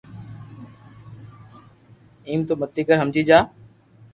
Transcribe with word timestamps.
ايم 2.27 2.41
تو 2.47 2.53
متي 2.59 2.81
ڪر 2.87 2.97
ھمجي 3.01 3.23
جا 3.29 3.37